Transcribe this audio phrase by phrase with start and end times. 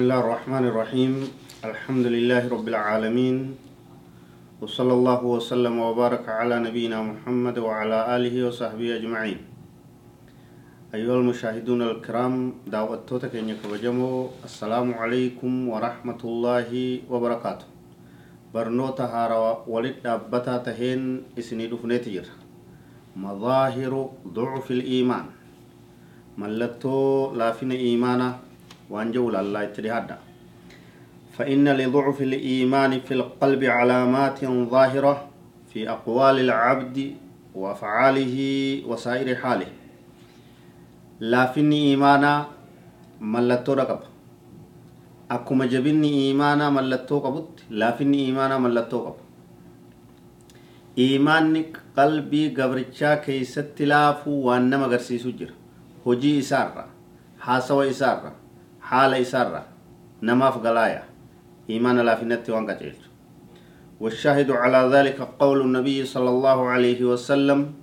[0.00, 1.12] بسم الله الرحمن الرحيم
[1.60, 3.36] الحمد لله رب العالمين
[4.64, 9.38] وصلى الله وسلم وبارك على نبينا محمد وعلى آله وصحبه أجمعين
[10.96, 16.70] أيها المشاهدون الكرام دعوتك إن كبجمو السلام عليكم ورحمة الله
[17.12, 17.66] وبركاته
[18.56, 22.24] برنوتا هارا ولد أبتا تهين إسني دفنتير
[23.20, 23.92] مظاهر
[24.32, 25.24] ضعف الإيمان
[26.40, 28.48] ملتو لافن إيمانا
[28.90, 30.18] وانجول الله اتدهادا
[31.38, 35.28] فإن لضعف الإيمان في القلب علامات ظاهرة
[35.72, 37.14] في أقوال العبد
[37.54, 38.36] وأفعاله
[38.86, 39.70] وسائر حاله.
[41.20, 42.46] لافن إيمانا
[43.20, 44.00] ملتو رقب
[45.30, 49.14] أكما جبن إيمانا ملتو قبط لافن إيمانا ملتو قب
[50.98, 55.52] إيمانك قلبي قبرتشا كيست لافو وأنما قرسيسو جر.
[56.06, 56.86] هجي إسارة.
[57.40, 58.30] حاسوا إسارة.
[58.30, 58.39] حال
[58.92, 59.62] إسارة
[60.22, 61.02] نماف قلايا
[61.70, 62.94] إيمان لا في نت وانقتل
[64.00, 67.74] والشاهد على ذلك قول النبي صلى الله عليه وسلم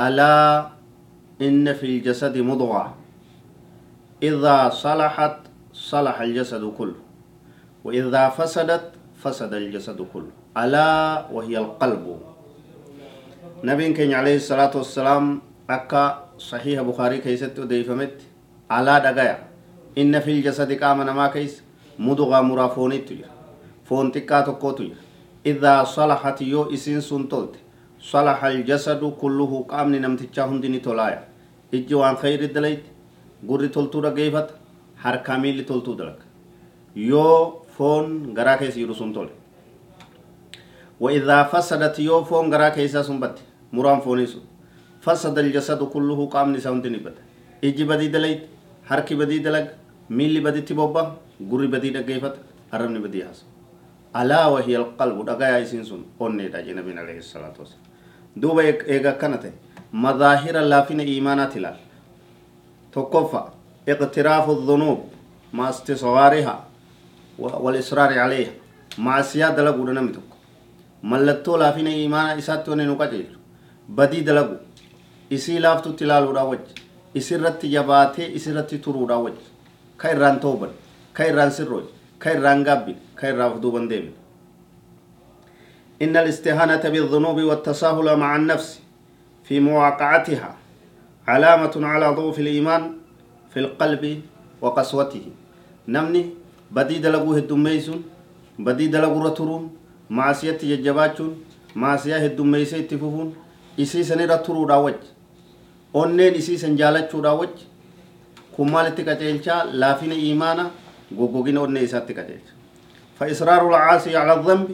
[0.00, 0.68] ألا
[1.42, 2.94] إن في الجسد مضغة.
[4.22, 5.36] إذا صلحت
[5.72, 7.00] صلح الجسد كله.
[7.84, 10.34] وإذا فسدت فسد الجسد كله.
[10.56, 12.18] ألا وهي القلب.
[13.64, 18.14] نبي كان عليه الصلاة والسلام أكا صحيح بخاري كيست وديفمت
[18.72, 19.45] ألا دقايا.
[19.98, 21.62] إن في الجسد قام نما كيس
[21.98, 23.30] مضغة مرافونيت جرا
[23.84, 25.00] فون تكا تكوت جرا
[25.46, 27.54] إذا صلحت يو إسين سنتولت
[28.00, 31.24] صلح الجسد كله قام نمتچا هندني تولايا
[31.74, 32.82] إجي وان خير الدليت
[33.48, 34.48] قرر تلتو رقيفت
[35.02, 36.18] حركاميل تلتو دلك
[36.96, 37.26] يو
[37.76, 39.28] فون غرا كيس يرو سنتول
[41.00, 43.36] وإذا فسدت يو فون غرا كيسا سنبت
[43.72, 44.40] مرام فونيسو
[45.04, 47.16] فسد الجسد كله قام نساوندني بد
[47.64, 48.42] إجي بدي دليت
[48.88, 51.02] حركي بدي دلق miilli baditti bobba
[51.50, 52.38] gurri badii dhaggeeffata
[52.72, 53.44] arrabni badii haasa
[54.20, 59.38] alaa wahiya alqalbu dhagayaa isiin sun onneedha jee nabiin alayhi salaatu wasalaam duuba eega akkana
[59.38, 59.52] ta'e
[60.04, 61.78] madaahira laafina iimaanaati ilaal
[62.94, 63.42] tokkoffa
[63.94, 65.00] iqtiraafu dhunuub
[65.52, 66.60] ma istisgaarihaa
[67.38, 68.52] walisraari calayha
[69.08, 70.36] maasiyaa dalaguudha namni tokko
[71.02, 73.38] mallattoo laafina iimaana isaatti wanni nu qajeelchu
[73.98, 74.56] badii dalagu
[75.38, 76.74] isii laaftutti ilaaluudhaa wajji
[77.20, 79.46] isirratti jabaatee isirratti turuudhaa wajji
[79.96, 80.70] ka irraan tooban
[81.16, 81.84] ka irraan sirrooy
[82.18, 84.14] ka irraan gaabbin ka irraa of duuban deemin
[86.02, 88.80] إن الاستهانة بالذنوب والتساهل مع النفس
[89.44, 90.50] في مواقعتها
[91.28, 92.82] علامة على ضعف الإيمان
[93.50, 94.20] في القلب
[94.60, 95.24] وقسوته
[95.88, 96.22] نمني
[96.70, 98.00] بدي دلقوه الدميسون
[98.58, 99.64] بدي دلقوا رترون
[100.10, 101.32] معصية ججباتون
[101.76, 103.28] معصية الدميسي اتففون
[103.80, 105.00] إسي سني رترو راوج
[105.96, 107.75] أنين إسي سنجالة راوج kun
[108.64, 110.70] maalitti qaceelchaa laafina iimaana
[111.18, 112.52] goggogina onnee isaatti qaceelcha
[113.20, 114.68] فإصرار العاصي على الذنب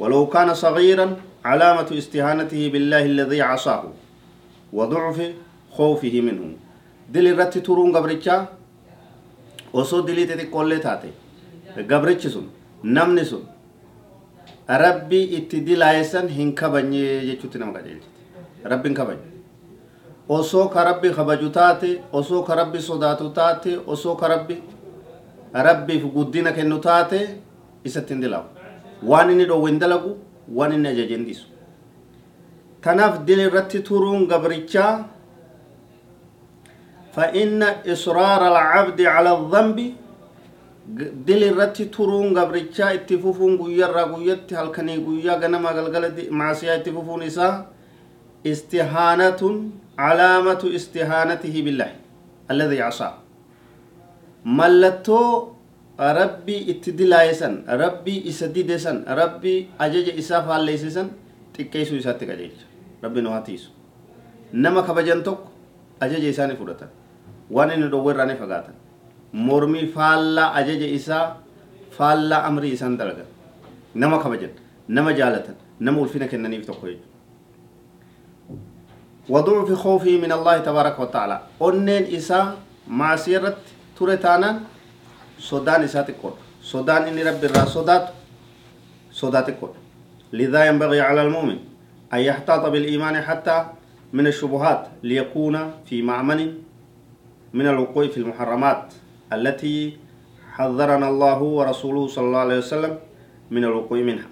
[0.00, 1.06] ولو كان صغيرا
[1.44, 3.84] علامة استهانته بالله الذي عصاه
[4.72, 5.18] وضعف
[5.76, 6.44] خوفه منه
[7.14, 8.36] دل الرت ترون قبرتشا
[9.76, 11.10] وصو دلي تتقول تاتي
[11.90, 12.46] قبرتش سن
[12.84, 13.42] نمني سن
[14.70, 17.76] ربي اتدل آيسان هنكبني يجوتي نمك
[18.72, 19.31] ربي هنكبني
[20.28, 24.56] osoo ka rabbi kabaju taate osoo ka rabbi sodaatu taate osoo ka rabbi
[25.52, 27.20] rabbiif guddina kennu taate
[27.84, 28.48] isatti hin dilamu.
[29.02, 30.16] Waan inni dhoowwe hin dalagu
[30.48, 31.26] waan inni ajaje hin
[32.82, 35.12] tanaaf dila irratti turuun gabrichaa
[37.12, 37.62] فإن
[37.94, 39.78] إصرار العبد على الذنب
[41.28, 47.48] دل الرت ترون غبرچا اتفوفون غويا را غويت هلكني غويا غنما غلغل معصيه اتفوفون إسا
[48.46, 49.42] استهانه
[49.96, 51.96] calaamatu istihaanatihi billaahi
[52.48, 53.12] alladhi casaa
[54.44, 55.56] mallattoo
[55.98, 61.08] rabbii itti dilaayesan rabbii isa didesan rabbii ajaja isaa faalleysisan
[61.56, 62.64] xiqqeessuu isaatti qajeelcha.
[63.02, 63.68] Rabbiin ho'atiisu
[64.52, 65.50] nama kabajan tokko
[66.00, 66.88] ajaja isaanii fudhatan.
[67.54, 68.74] Waan inni dhowweerraa ni fagaatan.
[69.32, 71.36] Mormii faallaa ajaja isaa
[71.98, 73.26] faallaa amrii isaan dalagan.
[73.94, 74.50] Nama kabajan
[74.88, 77.11] nama jaalatan nama ulfina kennaniif tokko jechuudha.
[79.28, 81.40] وضعوا في خوفه من الله تبارك وتعالى.
[81.62, 82.56] أنين إسا
[82.88, 83.56] مع سيرة
[83.98, 84.60] تورتانا
[85.38, 88.08] صدان إسا تكور صدان إني رب الرا صدات
[89.12, 89.74] صدات تكور
[90.32, 91.58] لذا ينبغي على المؤمن
[92.12, 93.66] أن يحتاط بالإيمان حتى
[94.12, 96.54] من الشبهات ليكون في معمن
[97.52, 98.92] من الوقوع في المحرمات
[99.32, 99.96] التي
[100.52, 102.98] حذرنا الله ورسوله صلى الله عليه وسلم
[103.50, 104.28] من الوقوع منها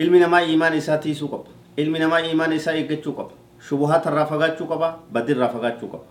[0.00, 1.44] علمنا ما إيمان إساتي سوقب
[1.78, 6.06] علمنا ما إيمان إساتي قد shubuhaat irraa fagaachuu qaba badii irraa fagaachuu qaba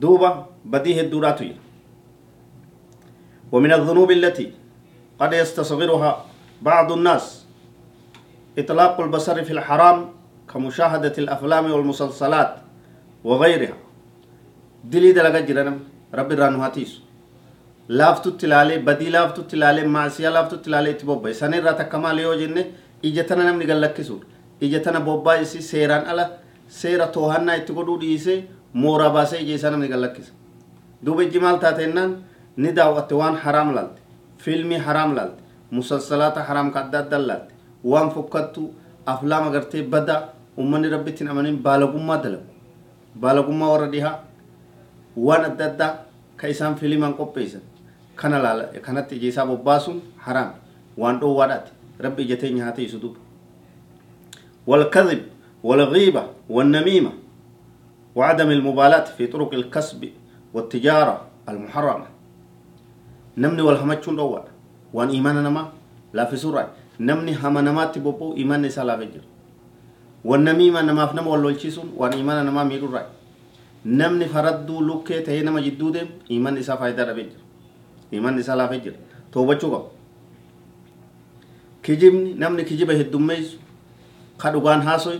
[0.00, 0.30] duuba
[0.64, 1.44] badii hedduudhaatu
[3.54, 4.46] ومن الذنوب التي
[5.20, 6.12] قد يستصغرها
[6.62, 7.46] بعض الناس
[8.58, 9.98] إطلاق البصر في الحرام
[10.50, 12.50] كمشاهدة الأفلام والمسلسلات
[13.24, 13.76] وغيرها
[14.92, 15.76] دلي دلقا جرانم
[16.14, 16.30] رب
[18.84, 22.62] badii laaftutti ilaalee maasiyaa laaftutti ilaalee itti bobba'e san irraa takka maal yoo jenne
[23.02, 24.26] ija tana namni gallakkisuudha
[24.68, 26.24] ija tana bobbaa isi seeraan ala
[26.80, 28.38] seera toohannaa itti godhuu dhiisee
[28.82, 30.32] mooraa baasee ija isaa namni gallakkisa
[31.04, 32.12] duuba ijji maal taate jennaan
[32.56, 34.00] ni daawwatte waan haraam laalte
[34.44, 37.52] fiilmii haraam laalte musalsalaata haraam ka adda addaa laalte
[37.92, 38.62] waan fokkattu
[39.12, 40.20] aflaama gartee badaa
[40.64, 42.46] ummanni rabbitti hin amanin baalagummaa dalagu
[43.22, 44.16] baalagummaa warra dhihaa
[45.26, 45.92] waan adda addaa
[46.40, 47.62] ka isaan filimaan qopheessan
[48.22, 50.50] kana laala kanatti ija isaa bobbaasuun haraam
[51.02, 51.72] waan dhoowwaadhaati
[52.06, 53.18] rabbi ija teenya haa ta'isu duuba
[54.66, 55.22] والكذب
[55.62, 57.12] والغيبة والنميمة
[58.14, 60.10] وعدم المبالاة في طرق الكسب
[60.54, 62.06] والتجارة المحرمة.
[63.38, 64.44] نمني والهمتشون دوار
[64.92, 65.72] وان إيماننا ما
[66.12, 66.70] لا في سورة.
[67.00, 69.24] نمني هم نمات بوبو إيمان نسا لا فجر
[70.24, 73.06] والنميمة نما فنم واللولشيسون وان إيماننا ما ميرو رأي.
[73.86, 77.40] نمني فردو لوكي تهي نما جدو ديم؟ إيمان نسا فايدة ربجر
[78.12, 78.94] إيمان نسا لا فجر
[79.32, 79.90] توبة چوكا
[81.84, 83.58] kijibni namni kijiba heddummeessu
[84.42, 85.18] ka dhugaan haasoy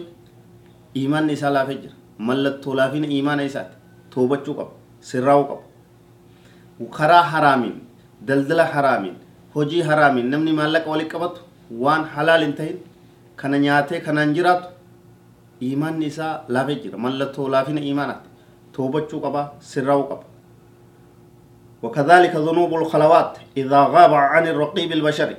[0.97, 3.77] iimaanni isaa laafee jira mallattoo laafina iimaana isaati
[4.15, 4.71] toobachuu qaba
[5.11, 5.63] sirraa'uu qaba
[6.99, 7.77] karaa haraamiin
[8.29, 9.17] daldala haraamiin
[9.55, 11.41] hojii haraamiin namni maallaqa walitti qabatu
[11.87, 12.77] waan halaal hin ta'in
[13.43, 14.69] kana nyaatee kanaan jiraatu
[15.69, 18.29] iimaanni isaa laafee jira mallattoo laafina iimaanaati
[18.79, 20.25] toobachuu qaba sirraa'uu qaba
[21.85, 25.37] وكذلك ذنوب الخلوات إذا غاب عن الرقيب البشري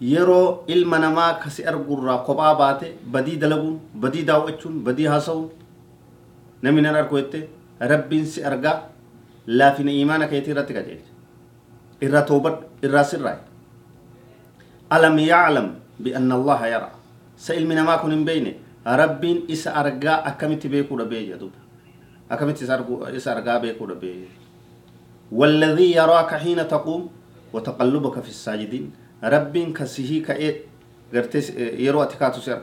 [0.00, 2.86] yeroo ilma namaa kasi argurraa kophaa baate
[3.16, 5.48] badii dalaguun badii daawwachuun badii haasa'uun
[6.62, 7.48] namni nan argu jette
[7.92, 8.76] rabbiin si argaa
[9.46, 11.12] laafina imaana keetii irratti qajeelcha
[12.08, 13.38] irraa toobadhu irraa sirraa
[14.98, 15.68] alam yaclam
[16.04, 16.90] bianna allaha yara
[17.36, 18.54] sa ilmi namaa kun hin beeyne
[19.02, 21.60] rabbiin isa argaa akkamitti beekuudha bee jedhuudha
[22.36, 22.64] akkamitti
[23.20, 24.16] isa argaa beekuudha bee
[25.32, 27.02] والذي يراك حين تقوم
[27.52, 28.90] وتقلبك في الساجدين
[29.24, 30.64] ربين كسيهي كأيت
[31.14, 32.62] غرتس آه، يرو أتكاتو سير.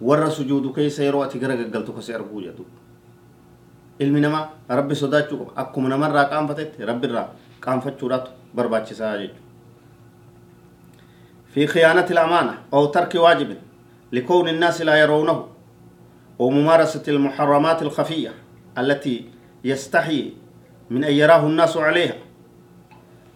[0.00, 2.64] ورا سجودو كيس يرو أتكرا غلطو كسير بوجا دو
[4.00, 7.28] علم نما ربي صدا چوك أكو منما را كام فتت ربي را
[7.62, 9.30] كام فت چورات برباچ ساجد
[11.54, 13.56] في خيانة الأمانة أو ترك واجب
[14.12, 15.46] لكون الناس لا يرونه
[16.38, 18.32] وممارسة المحرمات الخفية
[18.78, 19.24] التي
[19.64, 20.32] يستحي
[20.90, 22.25] من أن يراه الناس عليها.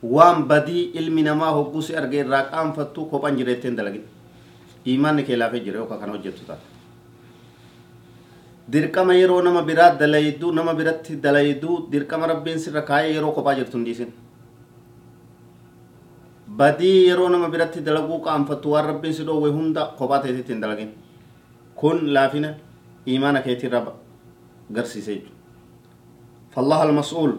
[0.02, 4.04] Waan badii ilmi namaa hogguusi arge irraa qaanfattu kophan jireetteen dalagin
[4.94, 6.66] imaanni kee laafee jira yookaan kan hojjettu taate
[8.72, 13.76] dirqama yeroo nama biraa dalayduu nama biratti dalayduu dirqama rabbiin sirra kaayee yeroo kophaa jirtu
[13.78, 14.12] hin dhiisin
[16.60, 20.90] badii yeroo nama biratti dalaguu qaanfattu waan rabbiin si dhoowwe hunda kophaa teetitti hin dalagin
[21.82, 22.54] kun laafina
[23.16, 23.84] imaana keetirra
[24.78, 25.38] garsiise jechuudha
[26.54, 27.32] فالله المسؤول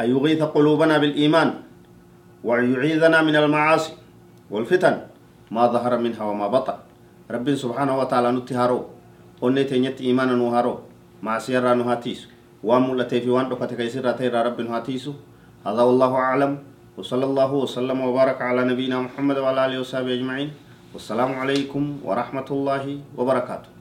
[0.00, 1.48] أن يغيث قلوبنا بالإيمان
[2.44, 3.92] وأن يعيذنا من المعاصي
[4.52, 5.08] والفتن
[5.50, 6.76] ما ظهر منها وما بطن.
[7.24, 8.80] رب سبحانه وتعالى نتهارو
[9.40, 10.78] وني تنيت إيمانا نهارو
[11.24, 12.28] معصية نهاتيس
[12.62, 15.12] وامولتي في وان ركعتك يسير تيرا رب نهاتيسو
[15.66, 16.52] هذا والله أعلم.
[16.94, 20.50] وصلى الله وسلم وبارك على نبينا محمد وعلى آله وصحبه أجمعين.
[20.94, 22.84] والسلام عليكم ورحمة الله
[23.18, 23.73] وبركاته.